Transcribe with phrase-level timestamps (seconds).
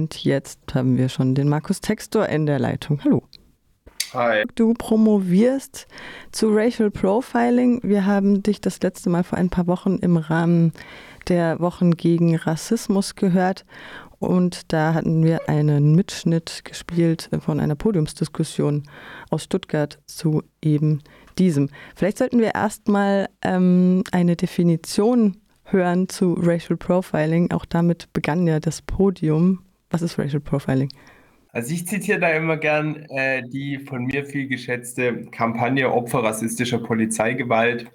[0.00, 3.04] Und jetzt haben wir schon den Markus Textor in der Leitung.
[3.04, 3.22] Hallo.
[4.14, 4.44] Hi.
[4.54, 5.86] Du promovierst
[6.32, 7.80] zu Racial Profiling.
[7.82, 10.72] Wir haben dich das letzte Mal vor ein paar Wochen im Rahmen
[11.28, 13.66] der Wochen gegen Rassismus gehört.
[14.18, 18.84] Und da hatten wir einen Mitschnitt gespielt von einer Podiumsdiskussion
[19.28, 21.02] aus Stuttgart zu eben
[21.38, 21.68] diesem.
[21.94, 27.50] Vielleicht sollten wir erstmal ähm, eine Definition hören zu Racial Profiling.
[27.50, 29.62] Auch damit begann ja das Podium.
[29.90, 30.88] Was ist Racial Profiling?
[31.52, 36.78] Also ich zitiere da immer gern äh, die von mir viel geschätzte Kampagne Opfer rassistischer
[36.78, 37.90] Polizeigewalt,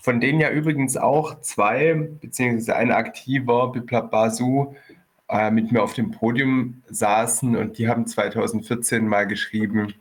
[0.00, 4.74] von denen ja übrigens auch zwei, beziehungsweise ein aktiver, Biplab Basu,
[5.28, 9.94] äh, mit mir auf dem Podium saßen und die haben 2014 mal geschrieben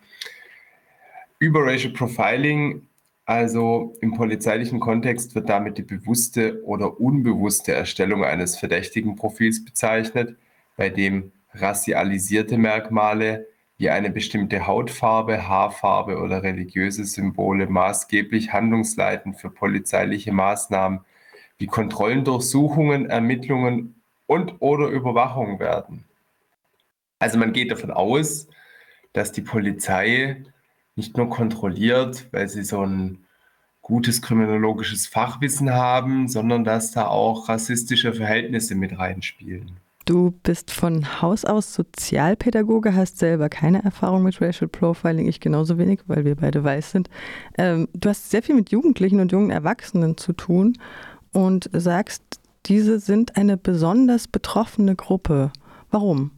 [1.38, 2.88] über Racial Profiling.
[3.26, 10.35] Also im polizeilichen Kontext wird damit die bewusste oder unbewusste Erstellung eines verdächtigen Profils bezeichnet,
[10.77, 19.49] bei dem rassialisierte Merkmale wie eine bestimmte Hautfarbe, Haarfarbe oder religiöse Symbole maßgeblich handlungsleitend für
[19.49, 21.01] polizeiliche Maßnahmen
[21.57, 26.05] wie Kontrollendurchsuchungen, Ermittlungen und oder Überwachung werden.
[27.20, 28.48] Also man geht davon aus,
[29.13, 30.43] dass die Polizei
[30.95, 33.26] nicht nur kontrolliert, weil sie so ein
[33.82, 39.79] gutes kriminologisches Fachwissen haben, sondern dass da auch rassistische Verhältnisse mit reinspielen.
[40.05, 45.77] Du bist von Haus aus Sozialpädagoge, hast selber keine Erfahrung mit Racial Profiling, ich genauso
[45.77, 47.10] wenig, weil wir beide weiß sind.
[47.57, 50.77] Ähm, du hast sehr viel mit Jugendlichen und jungen Erwachsenen zu tun
[51.34, 52.24] und sagst,
[52.66, 55.52] diese sind eine besonders betroffene Gruppe.
[55.91, 56.32] Warum?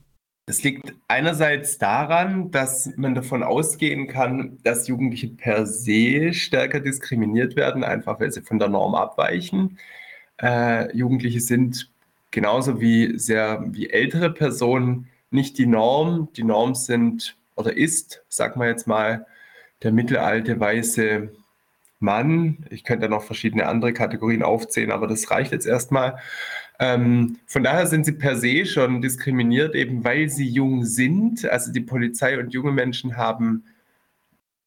[0.46, 7.56] Das liegt einerseits daran, dass man davon ausgehen kann, dass Jugendliche per se stärker diskriminiert
[7.56, 9.78] werden, einfach weil sie von der Norm abweichen.
[10.42, 11.93] Äh, Jugendliche sind
[12.34, 16.28] genauso wie sehr wie ältere Personen nicht die Norm.
[16.36, 19.26] Die Norm sind oder ist, sag mal jetzt mal,
[19.84, 21.32] der mittelalte weiße
[22.00, 22.66] Mann.
[22.70, 26.18] Ich könnte noch verschiedene andere Kategorien aufzählen, aber das reicht jetzt erstmal.
[26.80, 31.46] Ähm, von daher sind sie per se schon diskriminiert, eben weil sie jung sind.
[31.46, 33.66] Also die Polizei und junge Menschen haben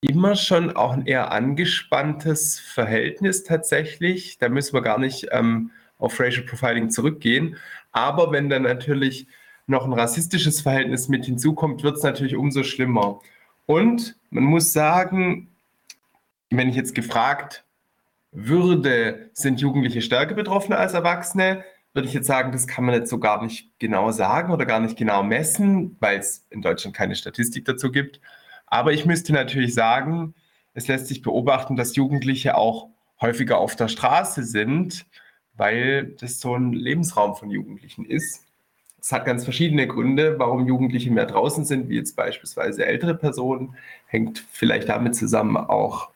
[0.00, 4.38] immer schon auch ein eher angespanntes Verhältnis tatsächlich.
[4.38, 7.56] Da müssen wir gar nicht ähm, auf Racial Profiling zurückgehen.
[7.92, 9.26] Aber wenn dann natürlich
[9.66, 13.20] noch ein rassistisches Verhältnis mit hinzukommt, wird es natürlich umso schlimmer.
[13.66, 15.48] Und man muss sagen,
[16.50, 17.64] wenn ich jetzt gefragt
[18.30, 21.64] würde, sind Jugendliche stärker betroffen als Erwachsene,
[21.94, 24.80] würde ich jetzt sagen, das kann man jetzt so gar nicht genau sagen oder gar
[24.80, 28.20] nicht genau messen, weil es in Deutschland keine Statistik dazu gibt.
[28.66, 30.34] Aber ich müsste natürlich sagen,
[30.74, 32.90] es lässt sich beobachten, dass Jugendliche auch
[33.20, 35.06] häufiger auf der Straße sind,
[35.56, 38.44] weil das so ein Lebensraum von Jugendlichen ist.
[39.00, 43.76] Es hat ganz verschiedene Gründe, warum Jugendliche mehr draußen sind, wie jetzt beispielsweise ältere Personen.
[44.06, 46.10] Hängt vielleicht damit zusammen auch,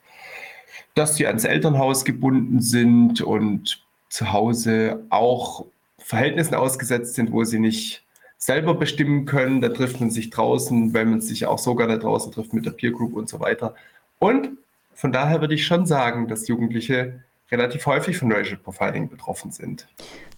[0.93, 5.65] dass sie ans Elternhaus gebunden sind und zu Hause auch
[5.99, 8.03] Verhältnissen ausgesetzt sind, wo sie nicht
[8.37, 9.61] selber bestimmen können.
[9.61, 12.71] Da trifft man sich draußen, weil man sich auch sogar da draußen trifft mit der
[12.71, 13.75] Peer Group und so weiter.
[14.19, 14.49] Und
[14.93, 19.87] von daher würde ich schon sagen, dass Jugendliche relativ häufig von Racial Profiling betroffen sind.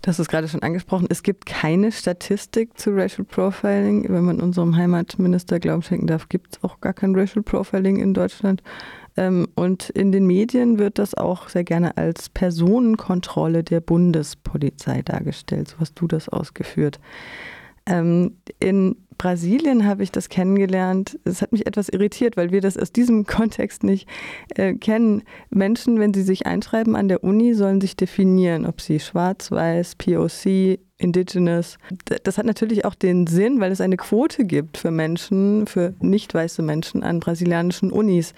[0.01, 1.07] Das ist gerade schon angesprochen.
[1.09, 4.05] Es gibt keine Statistik zu Racial Profiling.
[4.09, 8.13] Wenn man unserem Heimatminister Glauben schenken darf, gibt es auch gar kein Racial Profiling in
[8.13, 8.63] Deutschland.
[9.15, 15.69] Ähm, und in den Medien wird das auch sehr gerne als Personenkontrolle der Bundespolizei dargestellt.
[15.69, 16.99] So hast du das ausgeführt.
[17.85, 21.19] Ähm, in Brasilien habe ich das kennengelernt.
[21.23, 24.07] Es hat mich etwas irritiert, weil wir das aus diesem Kontext nicht
[24.55, 25.23] äh, kennen.
[25.49, 29.95] Menschen, wenn sie sich einschreiben an der Uni, sollen sich definieren, ob sie schwarz, weiß,
[29.95, 31.77] POC, Indigenous.
[32.23, 36.33] Das hat natürlich auch den Sinn, weil es eine Quote gibt für Menschen, für nicht
[36.33, 38.33] weiße Menschen an brasilianischen Unis.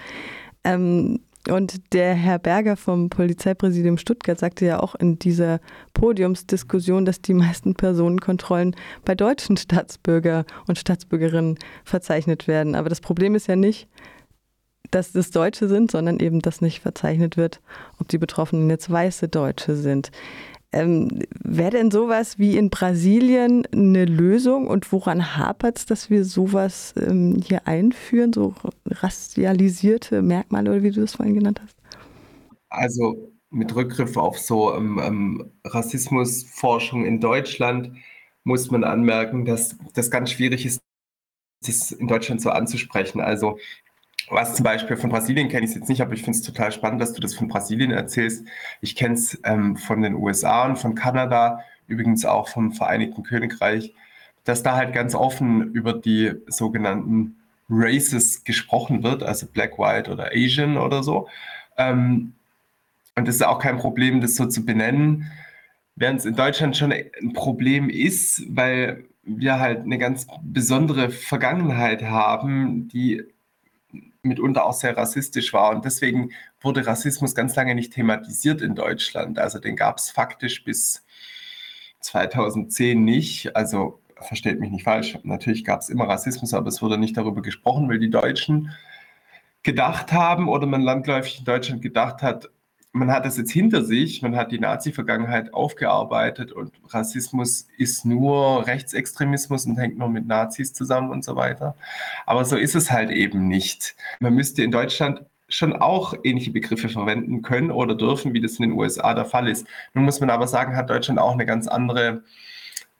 [0.64, 1.20] Ähm,
[1.50, 5.60] und der Herr Berger vom Polizeipräsidium Stuttgart sagte ja auch in dieser
[5.94, 12.76] Podiumsdiskussion, dass die meisten Personenkontrollen bei deutschen Staatsbürger und Staatsbürgerinnen verzeichnet werden.
[12.76, 13.88] Aber das Problem ist ja nicht,
[14.92, 17.62] dass es Deutsche sind, sondern eben, dass nicht verzeichnet wird,
[18.00, 20.12] ob die Betroffenen jetzt weiße Deutsche sind.
[20.76, 26.26] Ähm, Wäre denn sowas wie in Brasilien eine Lösung und woran hapert es, dass wir
[26.26, 28.54] sowas ähm, hier einführen, so
[28.86, 31.78] racialisierte Merkmale oder wie du das vorhin genannt hast?
[32.68, 37.94] Also mit Rückgriff auf so ähm, ähm Rassismusforschung in Deutschland
[38.44, 40.82] muss man anmerken, dass das ganz schwierig ist,
[41.66, 43.22] das in Deutschland so anzusprechen.
[43.22, 43.60] Also
[44.30, 47.02] was zum Beispiel von Brasilien kenne ich jetzt nicht, aber ich finde es total spannend,
[47.02, 48.46] dass du das von Brasilien erzählst.
[48.82, 53.94] Ich kenne es ähm, von den USA und von Kanada, übrigens auch vom Vereinigten Königreich.
[54.46, 57.38] dass da halt ganz offen über die sogenannten
[57.70, 61.28] Races gesprochen wird, also Black, White oder Asian oder so.
[61.78, 62.34] Ähm,
[63.16, 65.32] und es ist auch kein Problem, das so zu benennen,
[65.96, 72.04] während es in Deutschland schon ein Problem ist, weil wir halt eine ganz besondere Vergangenheit
[72.04, 73.24] haben, die
[74.22, 75.72] mitunter auch sehr rassistisch war.
[75.72, 76.32] Und deswegen
[76.62, 79.40] wurde Rassismus ganz lange nicht thematisiert in Deutschland.
[79.40, 81.06] Also den gab es faktisch bis
[82.02, 83.56] 2010 nicht.
[83.56, 87.42] Also versteht mich nicht falsch, natürlich gab es immer Rassismus, aber es wurde nicht darüber
[87.42, 88.72] gesprochen, weil die Deutschen
[89.64, 92.50] gedacht haben oder man landläufig in Deutschland gedacht hat,
[92.96, 98.66] man hat das jetzt hinter sich, man hat die Nazi-Vergangenheit aufgearbeitet und Rassismus ist nur
[98.66, 101.76] Rechtsextremismus und hängt nur mit Nazis zusammen und so weiter.
[102.26, 103.96] Aber so ist es halt eben nicht.
[104.22, 108.70] Man müsste in Deutschland schon auch ähnliche Begriffe verwenden können oder dürfen, wie das in
[108.70, 109.68] den USA der Fall ist.
[109.94, 112.24] Nun muss man aber sagen, hat Deutschland auch eine ganz andere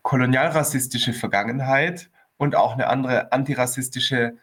[0.02, 4.38] kolonialrassistische Vergangenheit und auch eine andere antirassistische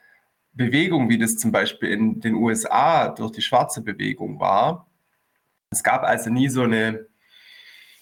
[0.54, 4.86] Bewegung, wie das zum Beispiel in den USA durch die schwarze Bewegung war.
[5.72, 7.06] Es gab also nie so eine,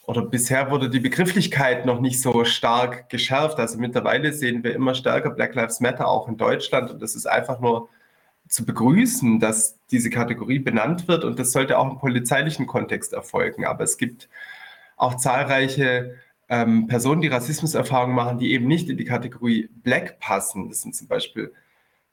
[0.05, 3.59] oder bisher wurde die Begrifflichkeit noch nicht so stark geschärft.
[3.59, 7.27] Also mittlerweile sehen wir immer stärker Black Lives Matter auch in Deutschland und das ist
[7.27, 7.89] einfach nur
[8.49, 13.65] zu begrüßen, dass diese Kategorie benannt wird und das sollte auch im polizeilichen Kontext erfolgen.
[13.65, 14.29] Aber es gibt
[14.97, 16.17] auch zahlreiche
[16.49, 20.69] ähm, Personen, die Rassismuserfahrungen machen, die eben nicht in die Kategorie Black passen.
[20.69, 21.53] Das sind zum Beispiel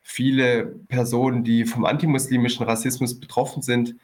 [0.04, 3.96] viele Personen, die vom antimuslimischen Rassismus betroffen sind,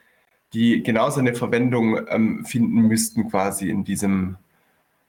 [0.54, 4.38] die genauso eine Verwendung ähm, finden müssten quasi in, diesem,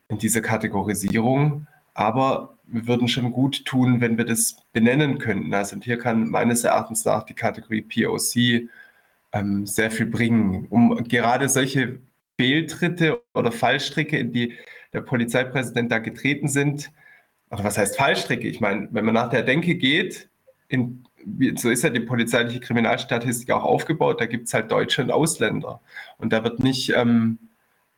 [0.08, 1.66] in dieser Kategorisierung.
[1.92, 5.52] Aber wir würden schon gut tun, wenn wir das benennen könnten.
[5.52, 8.68] Also und hier kann meines Erachtens nach die Kategorie POC
[9.32, 11.98] ähm, sehr viel bringen, um gerade solche
[12.38, 14.54] Fehltritte oder Fallstricke, in die
[14.92, 16.90] der Polizeipräsident da getreten sind.
[17.50, 18.48] Oder was heißt Fallstricke?
[18.48, 20.28] Ich meine, wenn man nach der Denke geht,
[20.68, 21.04] in,
[21.56, 25.80] so ist ja die polizeiliche Kriminalstatistik auch aufgebaut, da gibt es halt Deutsche und Ausländer.
[26.18, 27.38] Und da wird nicht ähm,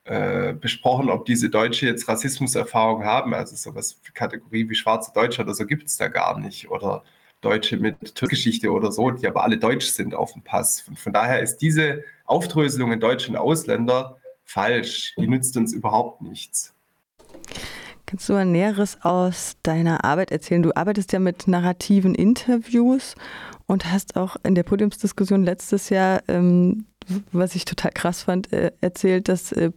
[0.04, 3.34] äh, besprochen, ob diese Deutsche jetzt Rassismuserfahrung haben.
[3.34, 6.70] Also sowas Kategorie wie schwarze Deutsche oder so gibt es da gar nicht.
[6.70, 7.02] Oder
[7.40, 10.84] Deutsche mit Türkgeschichte oder so, die aber alle deutsch sind auf dem Pass.
[10.88, 15.14] Und von daher ist diese Aufdröselung in Deutsche und Ausländer falsch.
[15.16, 16.72] Die nützt uns überhaupt nichts.
[18.06, 20.62] Kannst du ein Näheres aus deiner Arbeit erzählen?
[20.62, 23.16] Du arbeitest ja mit narrativen Interviews
[23.66, 26.86] und hast auch in der Podiumsdiskussion letztes Jahr, ähm,
[27.32, 29.72] was ich total krass fand, äh, erzählt, dass äh,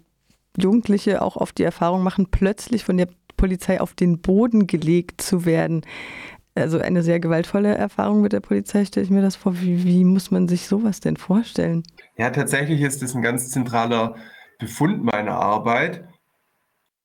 [0.58, 5.46] Jugendliche auch oft die Erfahrung machen, plötzlich von der Polizei auf den Boden gelegt zu
[5.46, 5.82] werden.
[6.54, 9.60] Also eine sehr gewaltvolle Erfahrung mit der Polizei, stelle ich mir das vor.
[9.60, 11.84] Wie, wie muss man sich sowas denn vorstellen?
[12.18, 14.16] Ja, tatsächlich ist das ein ganz zentraler
[14.60, 16.08] Befund meiner Arbeit.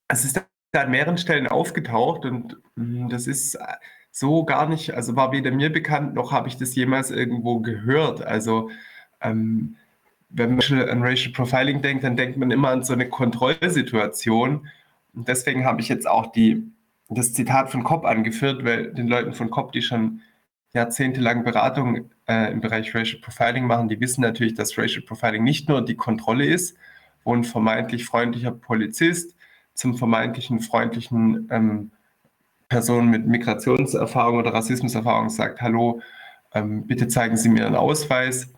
[0.09, 0.45] Es ist
[0.83, 3.59] an mehreren Stellen aufgetaucht und hm, das ist
[4.11, 8.25] so gar nicht, also war weder mir bekannt, noch habe ich das jemals irgendwo gehört.
[8.25, 8.71] Also
[9.21, 9.77] ähm,
[10.29, 14.69] wenn man an Racial Profiling denkt, dann denkt man immer an so eine Kontrollsituation.
[15.15, 16.63] Und deswegen habe ich jetzt auch die,
[17.09, 20.23] das Zitat von Kopp angeführt, weil den Leuten von Kopp, die schon
[20.75, 25.69] jahrzehntelang Beratung äh, im Bereich Racial Profiling machen, die wissen natürlich, dass Racial Profiling nicht
[25.69, 26.77] nur die Kontrolle ist,
[27.23, 29.37] wo ein vermeintlich freundlicher Polizist
[29.75, 31.91] zum vermeintlichen freundlichen ähm,
[32.69, 36.01] Person mit Migrationserfahrung oder Rassismuserfahrung sagt, hallo,
[36.55, 38.53] ähm, bitte zeigen Sie mir einen Ausweis.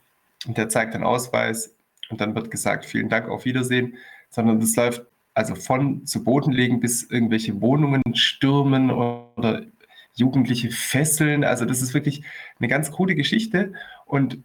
[0.46, 1.75] Und der zeigt den Ausweis
[2.11, 3.96] und dann wird gesagt, vielen Dank, auf Wiedersehen.
[4.30, 5.02] Sondern das läuft
[5.35, 9.62] also von zu Boden legen bis irgendwelche Wohnungen stürmen oder
[10.14, 11.44] Jugendliche fesseln.
[11.44, 12.23] Also das ist wirklich
[12.58, 13.73] eine ganz coole Geschichte.
[14.06, 14.38] Und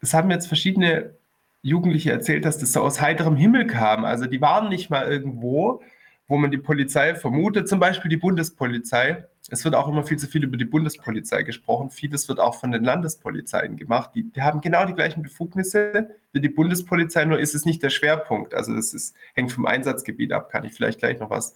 [0.00, 1.14] es haben jetzt verschiedene
[1.62, 4.04] Jugendliche erzählt, dass das so aus heiterem Himmel kam.
[4.04, 5.82] Also die waren nicht mal irgendwo,
[6.28, 9.24] wo man die Polizei vermutet, zum Beispiel die Bundespolizei.
[9.50, 11.88] Es wird auch immer viel zu viel über die Bundespolizei gesprochen.
[11.88, 14.10] Vieles wird auch von den Landespolizeien gemacht.
[14.14, 17.88] Die, die haben genau die gleichen Befugnisse wie die Bundespolizei, nur ist es nicht der
[17.88, 18.52] Schwerpunkt.
[18.52, 21.54] Also das ist, hängt vom Einsatzgebiet ab, kann ich vielleicht gleich noch was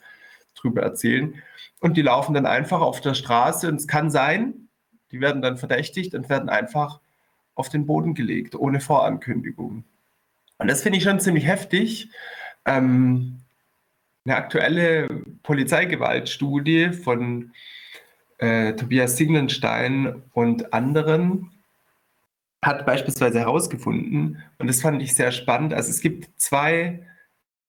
[0.54, 1.34] drüber erzählen.
[1.80, 4.68] Und die laufen dann einfach auf der Straße und es kann sein,
[5.10, 7.00] die werden dann verdächtigt und werden einfach
[7.54, 9.84] auf den Boden gelegt, ohne Vorankündigung.
[10.56, 12.08] Und das finde ich schon ziemlich heftig.
[12.64, 13.41] Ähm,
[14.24, 15.08] eine aktuelle
[15.42, 17.52] Polizeigewaltstudie von
[18.38, 21.50] äh, Tobias Siglenstein und anderen
[22.64, 27.04] hat beispielsweise herausgefunden, und das fand ich sehr spannend, also es gibt zwei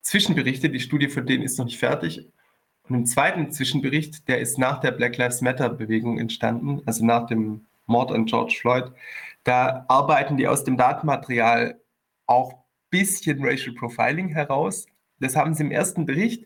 [0.01, 2.27] Zwischenberichte, die Studie von denen ist noch nicht fertig.
[2.87, 7.65] Und im zweiten Zwischenbericht, der ist nach der Black Lives Matter-Bewegung entstanden, also nach dem
[7.85, 8.91] Mord an George Floyd,
[9.43, 11.79] da arbeiten die aus dem Datenmaterial
[12.27, 12.53] auch
[12.89, 14.85] bisschen Racial Profiling heraus.
[15.23, 16.45] Das haben sie im ersten Bericht,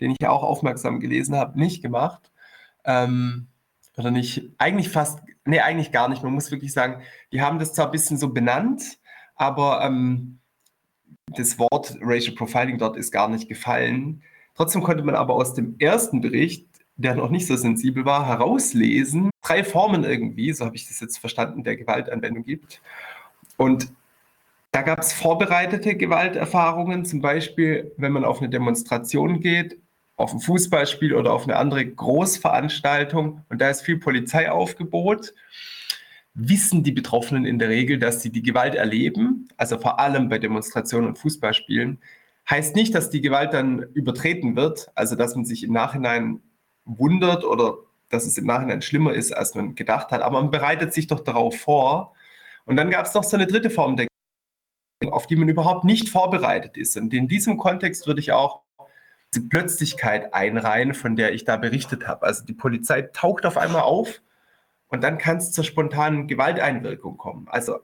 [0.00, 2.32] den ich auch aufmerksam gelesen habe, nicht gemacht.
[2.84, 3.48] ähm,
[3.96, 6.22] oder nicht, eigentlich fast, nee, eigentlich gar nicht.
[6.22, 7.02] Man muss wirklich sagen,
[7.32, 8.98] die haben das zwar ein bisschen so benannt,
[9.36, 10.38] aber ähm,
[11.28, 14.22] das Wort Racial Profiling dort ist gar nicht gefallen.
[14.54, 16.66] Trotzdem konnte man aber aus dem ersten Bericht,
[16.96, 21.18] der noch nicht so sensibel war, herauslesen, drei Formen irgendwie, so habe ich das jetzt
[21.18, 22.80] verstanden, der Gewaltanwendung gibt.
[23.56, 23.92] Und
[24.74, 29.78] da gab es vorbereitete Gewalterfahrungen, zum Beispiel, wenn man auf eine Demonstration geht,
[30.16, 35.32] auf ein Fußballspiel oder auf eine andere Großveranstaltung und da ist viel Polizeiaufgebot,
[36.34, 40.40] wissen die Betroffenen in der Regel, dass sie die Gewalt erleben, also vor allem bei
[40.40, 42.00] Demonstrationen und Fußballspielen.
[42.50, 46.40] Heißt nicht, dass die Gewalt dann übertreten wird, also dass man sich im Nachhinein
[46.84, 47.76] wundert oder
[48.10, 51.20] dass es im Nachhinein schlimmer ist, als man gedacht hat, aber man bereitet sich doch
[51.20, 52.12] darauf vor.
[52.64, 54.08] Und dann gab es noch so eine dritte Form der
[55.10, 56.96] auf die man überhaupt nicht vorbereitet ist.
[56.96, 58.62] Und in diesem Kontext würde ich auch
[59.34, 62.26] die Plötzlichkeit einreihen, von der ich da berichtet habe.
[62.26, 64.22] Also die Polizei taucht auf einmal auf
[64.88, 67.46] und dann kann es zur spontanen Gewalteinwirkung kommen.
[67.48, 67.80] Also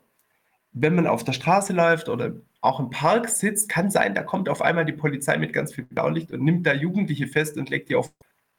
[0.72, 4.48] wenn man auf der Straße läuft oder auch im Park sitzt, kann sein, da kommt
[4.48, 7.88] auf einmal die Polizei mit ganz viel Blaulicht und nimmt da Jugendliche fest und legt
[7.88, 8.12] die auf.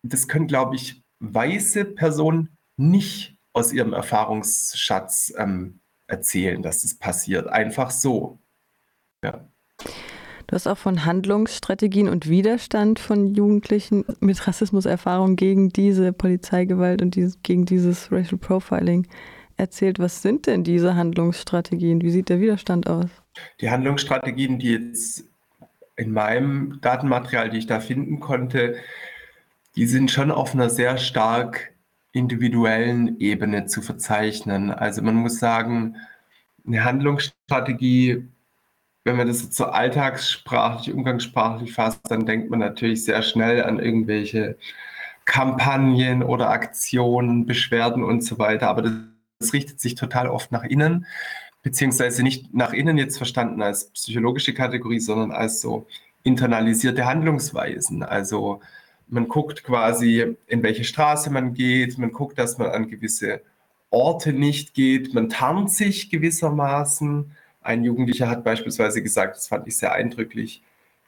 [0.03, 5.80] Das können, glaube ich, weiße Personen nicht aus ihrem Erfahrungsschatz ähm,
[6.11, 7.47] erzählen, dass das passiert.
[7.47, 8.39] Einfach so.
[9.23, 9.47] Ja.
[10.47, 17.15] Du hast auch von Handlungsstrategien und Widerstand von Jugendlichen mit Rassismuserfahrung gegen diese Polizeigewalt und
[17.15, 19.07] dieses, gegen dieses Racial Profiling
[19.55, 19.99] erzählt.
[19.99, 22.01] Was sind denn diese Handlungsstrategien?
[22.01, 23.09] Wie sieht der Widerstand aus?
[23.61, 25.23] Die Handlungsstrategien, die jetzt
[25.95, 28.75] in meinem Datenmaterial, die ich da finden konnte,
[29.75, 31.71] die sind schon auf einer sehr stark
[32.13, 34.71] individuellen Ebene zu verzeichnen.
[34.71, 35.95] Also man muss sagen,
[36.65, 38.27] eine Handlungsstrategie
[39.03, 43.79] wenn man das jetzt so alltagssprachlich, umgangssprachlich fasst, dann denkt man natürlich sehr schnell an
[43.79, 44.57] irgendwelche
[45.25, 48.67] Kampagnen oder Aktionen, Beschwerden und so weiter.
[48.69, 48.93] Aber das,
[49.39, 51.05] das richtet sich total oft nach innen,
[51.63, 55.87] beziehungsweise nicht nach innen jetzt verstanden als psychologische Kategorie, sondern als so
[56.23, 58.03] internalisierte Handlungsweisen.
[58.03, 58.61] Also
[59.11, 63.41] man guckt quasi, in welche Straße man geht, man guckt, dass man an gewisse
[63.89, 69.77] Orte nicht geht, man tarnt sich gewissermaßen ein Jugendlicher hat beispielsweise gesagt, das fand ich
[69.77, 70.63] sehr eindrücklich,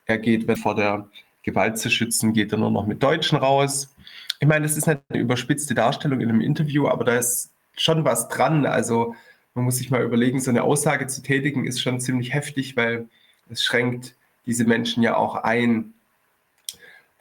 [0.05, 1.07] er geht, wenn vor der
[1.41, 3.93] Gewalt zu schützen, geht er nur noch mit Deutschen raus.
[4.39, 8.27] Ich meine, das ist eine überspitzte Darstellung in einem Interview, aber da ist schon was
[8.29, 8.65] dran.
[8.65, 9.15] Also
[9.53, 13.07] man muss sich mal überlegen, so eine Aussage zu tätigen, ist schon ziemlich heftig, weil
[13.49, 15.92] es schränkt diese Menschen ja auch ein.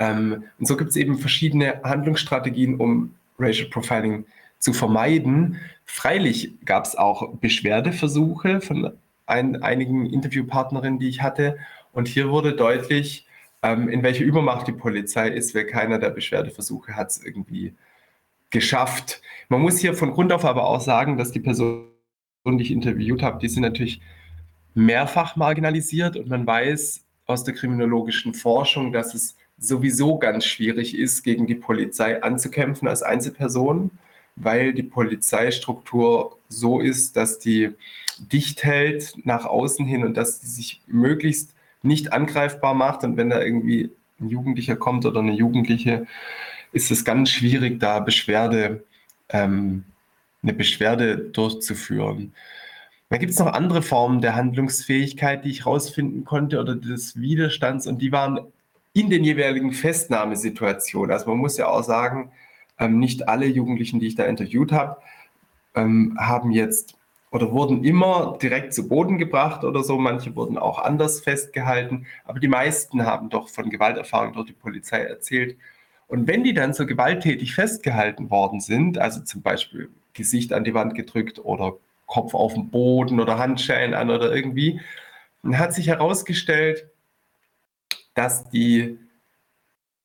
[0.02, 4.26] Ähm, und so gibt es eben verschiedene Handlungsstrategien, um Racial Profiling
[4.59, 5.61] zu vermeiden.
[5.85, 8.92] Freilich gab es auch Beschwerdeversuche von
[9.26, 11.56] ein, einigen Interviewpartnerinnen, die ich hatte.
[11.92, 13.26] Und hier wurde deutlich,
[13.62, 17.75] ähm, in welcher Übermacht die Polizei ist, weil keiner der Beschwerdeversuche hat es irgendwie
[18.50, 19.23] geschafft.
[19.49, 21.87] Man muss hier von Grund auf aber auch sagen, dass die Personen,
[22.44, 24.00] die ich interviewt habe, die sind natürlich
[24.75, 31.23] mehrfach marginalisiert und man weiß aus der kriminologischen Forschung, dass es sowieso ganz schwierig ist,
[31.23, 33.90] gegen die Polizei anzukämpfen als Einzelperson,
[34.37, 37.71] weil die Polizeistruktur so ist, dass die
[38.19, 43.04] dicht hält nach außen hin und dass sie sich möglichst nicht angreifbar macht.
[43.04, 43.90] Und wenn da irgendwie
[44.21, 46.07] ein Jugendlicher kommt oder eine Jugendliche,
[46.73, 48.85] ist es ganz schwierig, da Beschwerde,
[49.28, 49.85] ähm,
[50.42, 52.33] eine Beschwerde durchzuführen.
[53.11, 57.87] Dann gibt es noch andere Formen der Handlungsfähigkeit, die ich herausfinden konnte oder des Widerstands
[57.87, 58.40] und die waren
[58.93, 61.11] in den jeweiligen Festnahmesituationen.
[61.11, 62.31] Also man muss ja auch sagen,
[62.79, 64.97] ähm, nicht alle Jugendlichen, die ich da interviewt habe,
[65.75, 66.97] ähm, haben jetzt
[67.31, 69.99] oder wurden immer direkt zu Boden gebracht oder so.
[69.99, 75.01] Manche wurden auch anders festgehalten, aber die meisten haben doch von Gewalterfahrung durch die Polizei
[75.01, 75.57] erzählt.
[76.09, 80.75] Und wenn die dann so gewalttätig festgehalten worden sind, also zum Beispiel Gesicht an die
[80.75, 81.73] Wand gedrückt oder
[82.07, 84.79] Kopf auf den Boden oder Handschellen an oder irgendwie,
[85.43, 86.92] dann hat sich herausgestellt,
[88.14, 88.99] dass die,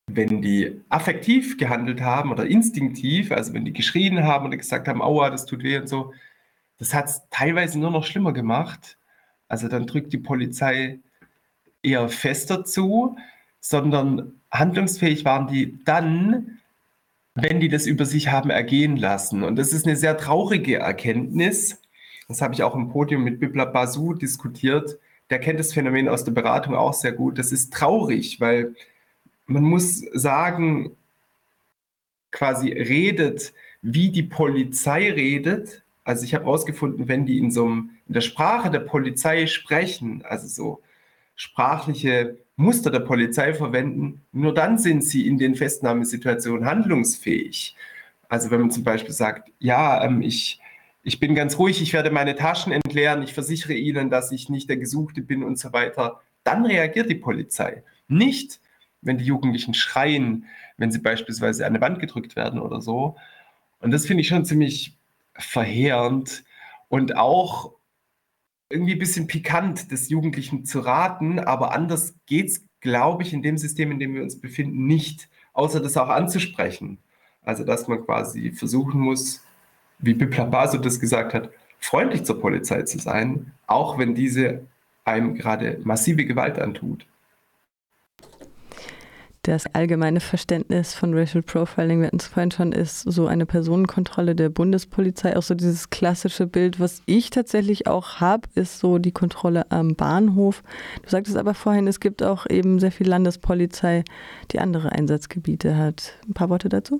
[0.07, 5.01] wenn die affektiv gehandelt haben oder instinktiv, also wenn die geschrien haben oder gesagt haben,
[5.01, 6.13] aua, das tut weh und so,
[6.77, 8.97] das hat es teilweise nur noch schlimmer gemacht.
[9.47, 10.99] Also dann drückt die Polizei
[11.81, 13.17] eher fester zu,
[13.59, 16.59] sondern handlungsfähig waren die dann,
[17.35, 19.43] wenn die das über sich haben ergehen lassen.
[19.43, 21.81] Und das ist eine sehr traurige Erkenntnis.
[22.27, 24.97] Das habe ich auch im Podium mit Bibla Basu diskutiert.
[25.29, 27.37] Der kennt das Phänomen aus der Beratung auch sehr gut.
[27.37, 28.75] Das ist traurig, weil
[29.45, 30.91] man muss sagen,
[32.31, 37.89] quasi redet, wie die Polizei redet, also ich habe herausgefunden, wenn die in so einem,
[38.07, 40.81] in der Sprache der Polizei sprechen, also so
[41.35, 47.75] sprachliche Muster der Polizei verwenden, nur dann sind sie in den Festnahmesituationen handlungsfähig.
[48.29, 50.59] Also wenn man zum Beispiel sagt, ja, ähm, ich,
[51.07, 54.67] ich bin ganz ruhig, ich werde meine Taschen entleeren, ich versichere Ihnen, dass ich nicht
[54.67, 57.81] der Gesuchte bin und so weiter, dann reagiert die Polizei.
[58.09, 58.59] Nicht,
[59.01, 63.15] wenn die Jugendlichen schreien, wenn sie beispielsweise an eine Wand gedrückt werden oder so.
[63.79, 64.97] Und das finde ich schon ziemlich
[65.33, 66.43] verheerend
[66.89, 67.71] und auch
[68.69, 73.41] irgendwie ein bisschen pikant, des Jugendlichen zu raten, aber anders geht es, glaube ich, in
[73.41, 76.97] dem System, in dem wir uns befinden, nicht, außer das auch anzusprechen.
[77.43, 79.46] Also, dass man quasi versuchen muss,
[79.99, 81.49] wie Bibla Baso das gesagt hat,
[81.79, 84.61] freundlich zur Polizei zu sein, auch wenn diese
[85.05, 87.05] einem gerade massive Gewalt antut
[89.47, 94.35] das allgemeine Verständnis von Racial Profiling, wir hatten es vorhin schon, ist so eine Personenkontrolle
[94.35, 95.37] der Bundespolizei.
[95.37, 99.95] Auch so dieses klassische Bild, was ich tatsächlich auch habe, ist so die Kontrolle am
[99.95, 100.63] Bahnhof.
[101.01, 104.03] Du sagtest aber vorhin, es gibt auch eben sehr viel Landespolizei,
[104.51, 106.13] die andere Einsatzgebiete hat.
[106.27, 106.99] Ein paar Worte dazu?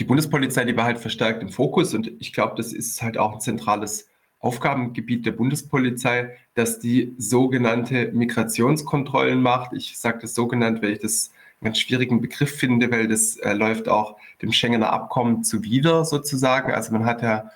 [0.00, 3.34] Die Bundespolizei, die war halt verstärkt im Fokus und ich glaube, das ist halt auch
[3.34, 9.74] ein zentrales Aufgabengebiet der Bundespolizei, dass die sogenannte Migrationskontrollen macht.
[9.74, 13.90] Ich sage das sogenannt, weil ich das ganz schwierigen Begriff finde, weil das äh, läuft
[13.90, 16.72] auch dem Schengener Abkommen zuwider sozusagen.
[16.72, 17.50] Also man hat ja,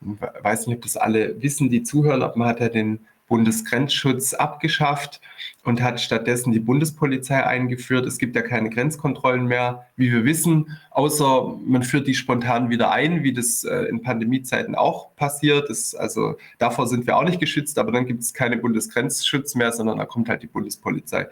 [0.00, 3.00] weiß nicht, ob das alle wissen, die zuhören, aber man hat ja den
[3.32, 5.22] Bundesgrenzschutz abgeschafft
[5.64, 8.04] und hat stattdessen die Bundespolizei eingeführt.
[8.04, 12.90] Es gibt ja keine Grenzkontrollen mehr, wie wir wissen, außer man führt die spontan wieder
[12.90, 15.70] ein, wie das äh, in Pandemiezeiten auch passiert.
[15.70, 19.72] Das, also davor sind wir auch nicht geschützt, aber dann gibt es keine Bundesgrenzschutz mehr,
[19.72, 21.26] sondern da kommt halt die Bundespolizei.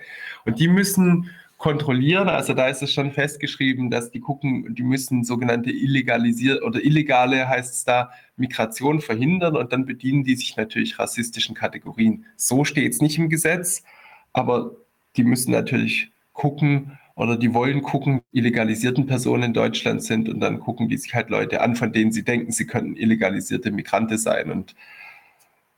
[0.46, 1.28] Und die müssen
[1.60, 2.30] kontrollieren.
[2.30, 7.46] Also da ist es schon festgeschrieben, dass die gucken, die müssen sogenannte illegalisiert oder illegale
[7.46, 12.24] heißt es da Migration verhindern und dann bedienen die sich natürlich rassistischen Kategorien.
[12.36, 13.84] So steht es nicht im Gesetz,
[14.32, 14.72] aber
[15.16, 20.60] die müssen natürlich gucken oder die wollen gucken, illegalisierten Personen in Deutschland sind und dann
[20.60, 24.50] gucken die sich halt Leute an, von denen sie denken, sie könnten illegalisierte Migranten sein
[24.50, 24.74] und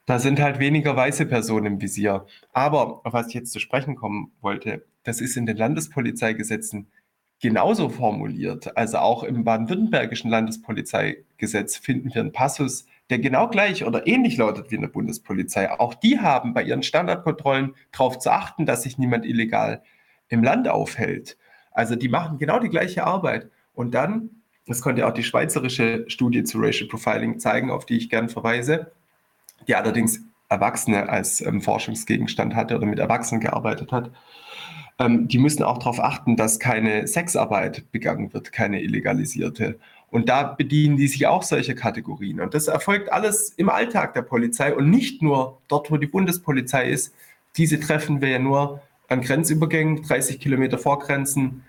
[0.06, 2.26] da sind halt weniger weiße Personen im Visier.
[2.52, 6.88] Aber auf was ich jetzt zu sprechen kommen wollte, das ist in den Landespolizeigesetzen
[7.40, 8.76] genauso formuliert.
[8.76, 14.70] Also auch im baden-württembergischen Landespolizeigesetz finden wir einen Passus, der genau gleich oder ähnlich lautet
[14.70, 15.70] wie in der Bundespolizei.
[15.70, 19.82] Auch die haben bei ihren Standardkontrollen darauf zu achten, dass sich niemand illegal
[20.28, 21.36] im Land aufhält.
[21.72, 23.50] Also die machen genau die gleiche Arbeit.
[23.74, 24.30] Und dann,
[24.66, 28.92] das konnte auch die schweizerische Studie zu Racial Profiling zeigen, auf die ich gern verweise,
[29.66, 34.10] die allerdings Erwachsene als ähm, Forschungsgegenstand hatte oder mit Erwachsenen gearbeitet hat,
[34.98, 39.78] ähm, die müssen auch darauf achten, dass keine Sexarbeit begangen wird, keine illegalisierte.
[40.10, 42.40] Und da bedienen die sich auch solche Kategorien.
[42.40, 46.90] Und das erfolgt alles im Alltag der Polizei und nicht nur dort, wo die Bundespolizei
[46.90, 47.14] ist.
[47.56, 51.64] Diese treffen wir ja nur an Grenzübergängen, 30 Kilometer vor Grenzen,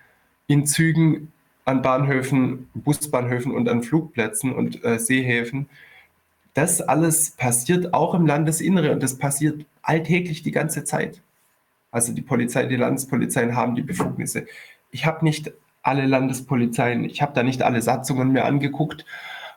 [0.48, 1.32] in Zügen,
[1.66, 5.70] an Bahnhöfen, Busbahnhöfen und an Flugplätzen und äh, Seehäfen.
[6.54, 11.22] Das alles passiert auch im Landesinnere und das passiert alltäglich die ganze Zeit.
[11.92, 14.46] Also die Polizei, die Landespolizeien haben die Befugnisse.
[14.92, 19.06] Ich habe nicht alle Landespolizeien, ich habe da nicht alle Satzungen mir angeguckt,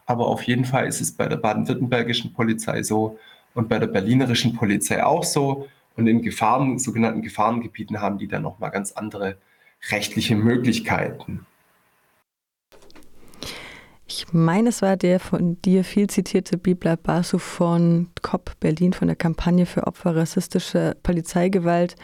[0.06, 3.18] aber auf jeden Fall ist es bei der baden-württembergischen Polizei so
[3.54, 5.68] und bei der berlinerischen Polizei auch so.
[5.96, 9.38] Und in Gefahren, sogenannten Gefahrengebieten haben die dann nochmal ganz andere
[9.90, 11.46] rechtliche Möglichkeiten.
[14.08, 19.08] Ich meine, es war der von dir viel zitierte Bibla Basu von COP Berlin, von
[19.08, 21.96] der Kampagne für Opfer rassistischer Polizeigewalt,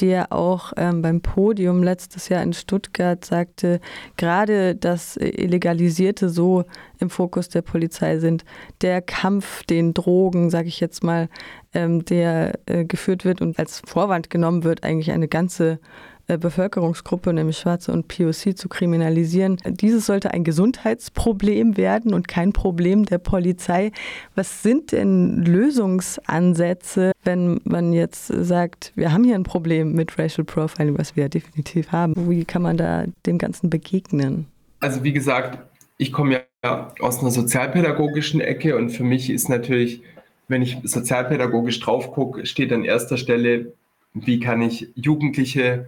[0.00, 3.80] der auch ähm, beim Podium letztes Jahr in Stuttgart sagte,
[4.18, 6.64] gerade dass Illegalisierte so
[6.98, 8.44] im Fokus der Polizei sind,
[8.82, 11.30] der Kampf den Drogen, sage ich jetzt mal,
[11.72, 15.78] ähm, der äh, geführt wird und als Vorwand genommen wird, eigentlich eine ganze
[16.26, 19.58] Bevölkerungsgruppe, nämlich Schwarze und POC, zu kriminalisieren.
[19.66, 23.92] Dieses sollte ein Gesundheitsproblem werden und kein Problem der Polizei.
[24.34, 30.44] Was sind denn Lösungsansätze, wenn man jetzt sagt, wir haben hier ein Problem mit Racial
[30.44, 32.28] Profiling, was wir ja definitiv haben?
[32.28, 34.46] Wie kann man da dem Ganzen begegnen?
[34.80, 35.58] Also wie gesagt,
[35.98, 40.02] ich komme ja aus einer sozialpädagogischen Ecke und für mich ist natürlich,
[40.48, 43.72] wenn ich sozialpädagogisch drauf gucke, steht an erster Stelle,
[44.12, 45.86] wie kann ich Jugendliche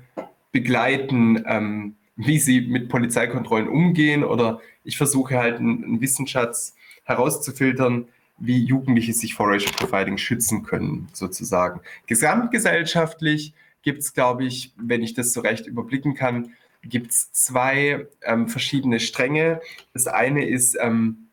[0.53, 8.09] begleiten, ähm, wie sie mit Polizeikontrollen umgehen oder ich versuche halt einen, einen Wissensschatz herauszufiltern,
[8.39, 11.81] wie Jugendliche sich vor Racial Profiling schützen können, sozusagen.
[12.07, 18.07] Gesamtgesellschaftlich gibt es, glaube ich, wenn ich das so recht überblicken kann, gibt es zwei
[18.23, 19.61] ähm, verschiedene Stränge.
[19.93, 21.29] Das eine ist ähm,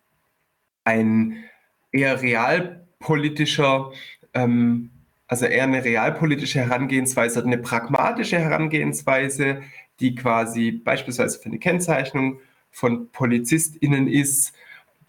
[0.84, 1.44] ein
[1.92, 3.92] eher realpolitischer
[4.34, 4.90] ähm,
[5.28, 9.62] also eher eine realpolitische Herangehensweise, eine pragmatische Herangehensweise,
[10.00, 12.40] die quasi beispielsweise für eine Kennzeichnung
[12.72, 14.54] von PolizistInnen ist,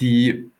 [0.00, 0.50] die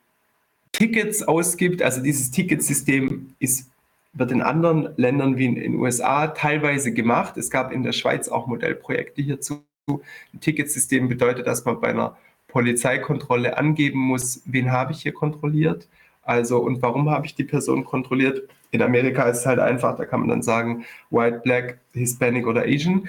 [0.72, 1.82] Tickets ausgibt.
[1.82, 3.70] Also dieses Ticketsystem ist,
[4.12, 7.36] wird in anderen Ländern wie in den USA teilweise gemacht.
[7.36, 9.62] Es gab in der Schweiz auch Modellprojekte hierzu.
[9.88, 12.16] Ein Ticketsystem bedeutet, dass man bei einer
[12.48, 15.86] Polizeikontrolle angeben muss, wen habe ich hier kontrolliert.
[16.26, 18.48] Also und warum habe ich die Person kontrolliert?
[18.72, 22.62] In Amerika ist es halt einfach, da kann man dann sagen, White, Black, Hispanic oder
[22.62, 23.08] Asian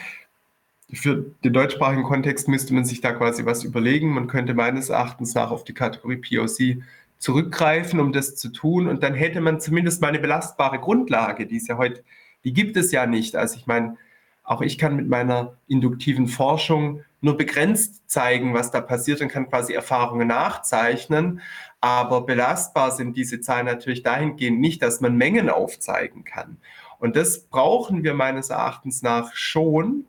[0.93, 4.13] für den deutschsprachigen Kontext müsste man sich da quasi was überlegen.
[4.13, 6.84] Man könnte meines Erachtens nach auf die Kategorie POC
[7.17, 8.88] zurückgreifen, um das zu tun.
[8.88, 12.03] Und dann hätte man zumindest mal eine belastbare Grundlage, die ist ja heute,
[12.43, 13.36] die gibt es ja nicht.
[13.36, 13.97] Also ich meine,
[14.43, 19.49] auch ich kann mit meiner induktiven Forschung nur begrenzt zeigen, was da passiert und kann
[19.49, 21.41] quasi Erfahrungen nachzeichnen.
[21.79, 26.57] Aber belastbar sind diese Zahlen natürlich dahingehend nicht, dass man Mengen aufzeigen kann.
[26.99, 30.05] Und das brauchen wir meines Erachtens nach schon,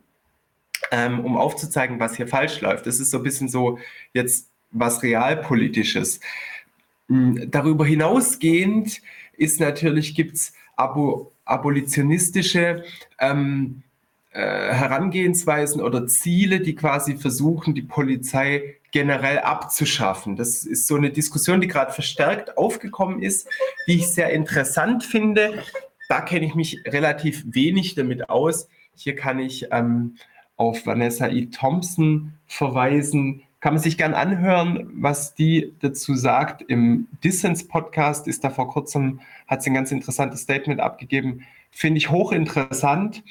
[0.91, 2.87] ähm, um aufzuzeigen, was hier falsch läuft.
[2.87, 3.79] Das ist so ein bisschen so
[4.15, 6.21] jetzt was realpolitisches.
[7.09, 9.03] Hm, darüber hinausgehend
[9.37, 12.85] ist natürlich, gibt es abo abolitionistische
[13.19, 13.83] ähm,
[14.33, 20.37] äh, Herangehensweisen oder Ziele, die quasi versuchen, die Polizei generell abzuschaffen.
[20.37, 23.49] Das ist so eine Diskussion, die gerade verstärkt aufgekommen ist,
[23.87, 25.63] die ich sehr interessant finde.
[26.09, 28.69] Da kenne ich mich relativ wenig damit aus.
[28.95, 30.17] Hier kann ich ähm,
[30.57, 31.47] auf Vanessa E.
[31.47, 33.43] Thompson verweisen.
[33.61, 36.63] Kann man sich gern anhören, was die dazu sagt.
[36.63, 41.45] Im Dissens-Podcast ist da vor kurzem, hat sie ein ganz interessantes Statement abgegeben.
[41.71, 43.23] Finde ich hochinteressant.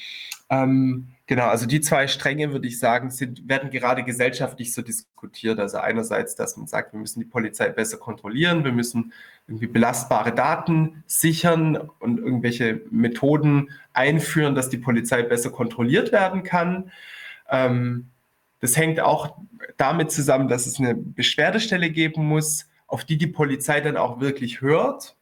[0.50, 5.60] Ähm, genau, also die zwei Stränge, würde ich sagen, sind, werden gerade gesellschaftlich so diskutiert.
[5.60, 9.14] Also einerseits, dass man sagt, wir müssen die Polizei besser kontrollieren, wir müssen
[9.48, 16.92] irgendwie belastbare Daten sichern und irgendwelche Methoden einführen, dass die Polizei besser kontrolliert werden kann.
[17.50, 18.08] Ähm,
[18.60, 19.38] das hängt auch
[19.78, 24.62] damit zusammen, dass es eine Beschwerdestelle geben muss, auf die die Polizei dann auch wirklich
[24.62, 25.16] hört.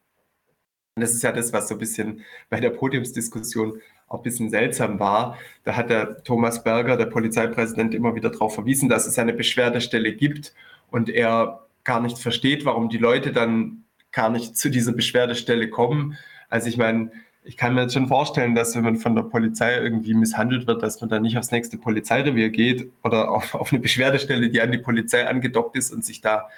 [0.95, 4.49] Und das ist ja das, was so ein bisschen bei der Podiumsdiskussion auch ein bisschen
[4.49, 5.37] seltsam war.
[5.63, 10.13] Da hat der Thomas Berger, der Polizeipräsident, immer wieder darauf verwiesen, dass es eine Beschwerdestelle
[10.13, 10.53] gibt
[10.91, 16.17] und er gar nicht versteht, warum die Leute dann gar nicht zu dieser Beschwerdestelle kommen.
[16.49, 17.11] Also ich meine,
[17.43, 20.81] ich kann mir jetzt schon vorstellen, dass wenn man von der Polizei irgendwie misshandelt wird,
[20.81, 24.71] dass man dann nicht aufs nächste Polizeirevier geht oder auf, auf eine Beschwerdestelle, die an
[24.71, 26.49] die Polizei angedockt ist und sich da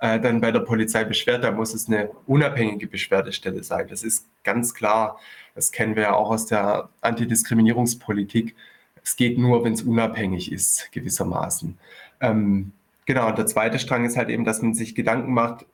[0.00, 1.44] äh, dann bei der Polizei beschwert.
[1.44, 3.88] Da muss es eine unabhängige Beschwerdestelle sein.
[3.88, 5.18] Das ist ganz klar.
[5.54, 8.54] Das kennen wir ja auch aus der Antidiskriminierungspolitik.
[9.02, 11.78] Es geht nur, wenn es unabhängig ist, gewissermaßen.
[12.20, 12.72] Ähm,
[13.06, 15.64] genau, und der zweite Strang ist halt eben, dass man sich Gedanken macht,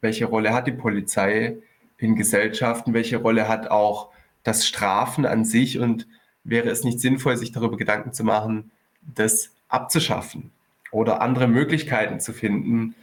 [0.00, 1.58] welche Rolle hat die Polizei
[1.98, 4.08] in Gesellschaften, welche Rolle hat auch
[4.42, 6.06] das Strafen an sich und
[6.44, 8.70] wäre es nicht sinnvoll, sich darüber Gedanken zu machen,
[9.02, 10.50] das abzuschaffen
[10.90, 12.94] oder andere Möglichkeiten zu finden,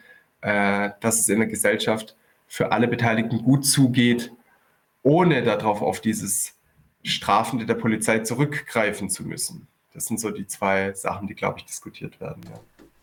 [0.41, 2.15] äh, dass es in der Gesellschaft
[2.47, 4.32] für alle Beteiligten gut zugeht,
[5.04, 6.56] ohne darauf auf dieses
[7.04, 9.67] Strafende der Polizei zurückgreifen zu müssen.
[9.93, 12.43] Das sind so die zwei Sachen, die, glaube ich, diskutiert werden.
[12.50, 12.60] Ja.